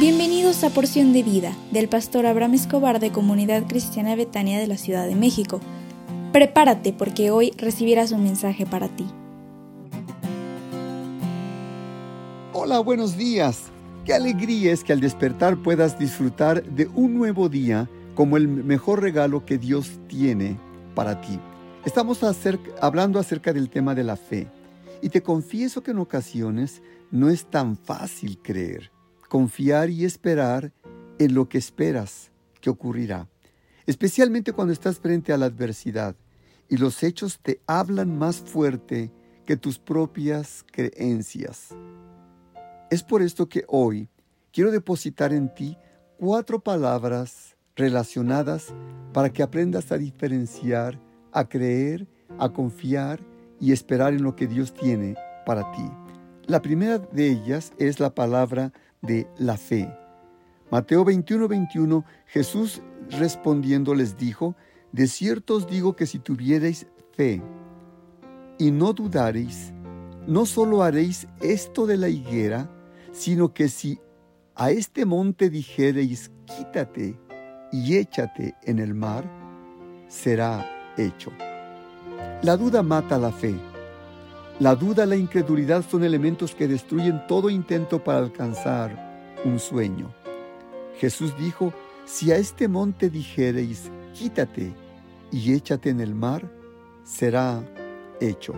[0.00, 4.78] Bienvenidos a Porción de Vida del pastor Abraham Escobar de Comunidad Cristiana Betania de la
[4.78, 5.60] Ciudad de México.
[6.32, 9.04] Prepárate porque hoy recibirás un mensaje para ti.
[12.54, 13.64] Hola, buenos días.
[14.06, 19.02] Qué alegría es que al despertar puedas disfrutar de un nuevo día como el mejor
[19.02, 20.56] regalo que Dios tiene
[20.94, 21.38] para ti.
[21.84, 22.22] Estamos
[22.80, 24.48] hablando acerca del tema de la fe
[25.02, 26.80] y te confieso que en ocasiones
[27.10, 28.90] no es tan fácil creer
[29.30, 30.72] confiar y esperar
[31.20, 33.28] en lo que esperas que ocurrirá,
[33.86, 36.16] especialmente cuando estás frente a la adversidad
[36.68, 39.12] y los hechos te hablan más fuerte
[39.46, 41.68] que tus propias creencias.
[42.90, 44.08] Es por esto que hoy
[44.52, 45.78] quiero depositar en ti
[46.18, 48.74] cuatro palabras relacionadas
[49.12, 53.20] para que aprendas a diferenciar, a creer, a confiar
[53.60, 55.14] y esperar en lo que Dios tiene
[55.46, 55.88] para ti.
[56.46, 59.92] La primera de ellas es la palabra de la fe.
[60.70, 64.54] Mateo 21, 21, Jesús respondiendo les dijo,
[64.92, 67.42] de cierto os digo que si tuviereis fe
[68.58, 69.72] y no dudareis,
[70.26, 72.70] no solo haréis esto de la higuera,
[73.12, 73.98] sino que si
[74.54, 77.18] a este monte dijereis, quítate
[77.72, 79.24] y échate en el mar,
[80.08, 81.32] será hecho.
[82.42, 83.54] La duda mata la fe.
[84.60, 90.12] La duda, la incredulidad son elementos que destruyen todo intento para alcanzar un sueño.
[90.98, 91.72] Jesús dijo,
[92.04, 94.74] si a este monte dijereis, quítate
[95.32, 96.46] y échate en el mar,
[97.04, 97.64] será
[98.20, 98.52] hecho.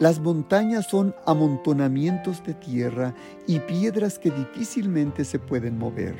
[0.00, 3.14] Las montañas son amontonamientos de tierra
[3.46, 6.14] y piedras que difícilmente se pueden mover,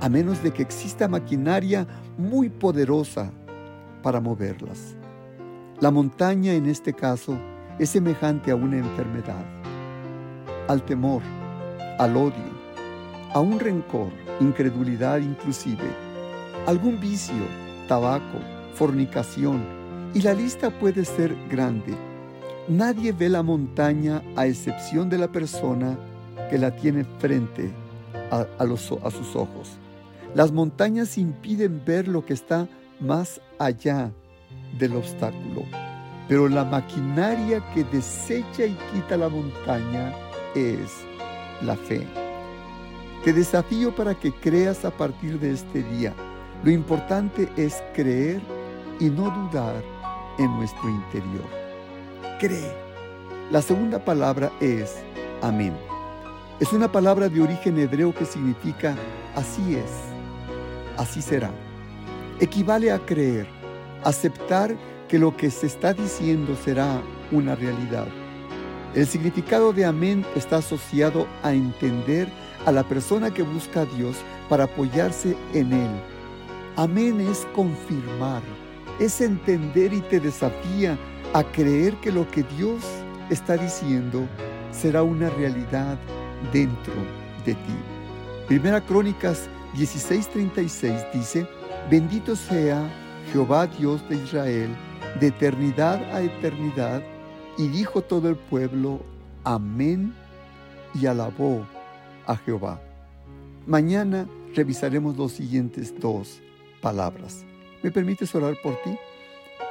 [0.00, 3.30] a menos de que exista maquinaria muy poderosa
[4.02, 4.96] para moverlas.
[5.78, 7.38] La montaña en este caso
[7.78, 9.44] es semejante a una enfermedad,
[10.66, 11.22] al temor,
[11.98, 12.58] al odio,
[13.32, 14.08] a un rencor,
[14.40, 15.88] incredulidad inclusive,
[16.66, 17.36] algún vicio,
[17.86, 18.38] tabaco,
[18.74, 19.62] fornicación,
[20.12, 21.94] y la lista puede ser grande.
[22.68, 25.96] Nadie ve la montaña a excepción de la persona
[26.50, 27.70] que la tiene frente
[28.30, 29.78] a, sus ojos.
[30.34, 32.66] Las montañas impiden ver lo que está
[33.00, 34.10] más allá
[34.78, 35.87] del obstáculo
[36.28, 40.14] pero la maquinaria que desecha y quita la montaña
[40.54, 40.92] es
[41.62, 42.06] la fe.
[43.24, 46.14] Te desafío para que creas a partir de este día.
[46.62, 48.42] Lo importante es creer
[49.00, 49.82] y no dudar
[50.38, 51.46] en nuestro interior.
[52.38, 52.72] Cree.
[53.50, 54.96] La segunda palabra es
[55.40, 55.74] amén.
[56.60, 58.94] Es una palabra de origen hebreo que significa
[59.34, 59.90] así es,
[60.96, 61.50] así será.
[62.40, 63.46] Equivale a creer,
[64.04, 64.76] aceptar
[65.08, 67.00] que lo que se está diciendo será
[67.32, 68.06] una realidad.
[68.94, 72.28] El significado de amén está asociado a entender
[72.66, 74.16] a la persona que busca a Dios
[74.48, 75.90] para apoyarse en Él.
[76.76, 78.42] Amén es confirmar,
[78.98, 80.98] es entender y te desafía
[81.32, 82.82] a creer que lo que Dios
[83.30, 84.26] está diciendo
[84.70, 85.98] será una realidad
[86.52, 86.94] dentro
[87.44, 87.76] de ti.
[88.46, 91.46] Primera Crónicas 16:36 dice,
[91.90, 92.82] bendito sea
[93.32, 94.70] Jehová Dios de Israel,
[95.20, 97.02] de eternidad a eternidad.
[97.56, 99.00] Y dijo todo el pueblo,
[99.44, 100.14] amén,
[100.94, 101.66] y alabó
[102.26, 102.80] a Jehová.
[103.66, 106.40] Mañana revisaremos los siguientes dos
[106.80, 107.44] palabras.
[107.82, 108.96] ¿Me permites orar por ti?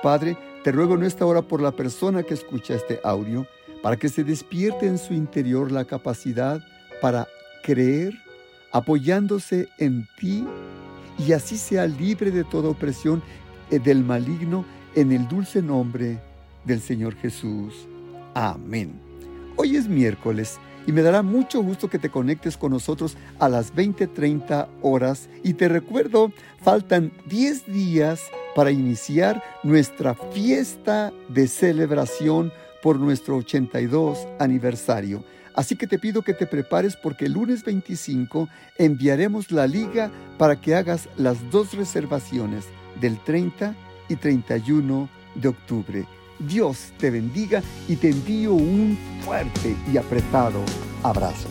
[0.03, 3.47] Padre, te ruego en esta hora por la persona que escucha este audio,
[3.81, 6.61] para que se despierte en su interior la capacidad
[7.01, 7.27] para
[7.63, 8.13] creer,
[8.71, 10.45] apoyándose en ti,
[11.19, 13.23] y así sea libre de toda opresión
[13.71, 14.65] eh, del maligno
[14.97, 16.17] en el dulce nombre
[16.65, 17.87] del Señor Jesús.
[18.33, 18.99] Amén.
[19.55, 23.75] Hoy es miércoles y me dará mucho gusto que te conectes con nosotros a las
[23.75, 28.21] 20:30 horas y te recuerdo, faltan 10 días
[28.55, 32.51] para iniciar nuestra fiesta de celebración
[32.81, 35.23] por nuestro 82 aniversario.
[35.53, 40.09] Así que te pido que te prepares porque el lunes 25 enviaremos la liga
[40.39, 42.65] para que hagas las dos reservaciones
[42.99, 46.05] del 30 y 31 de octubre.
[46.39, 50.61] Dios te bendiga y te envío un fuerte y apretado
[51.03, 51.49] abrazo.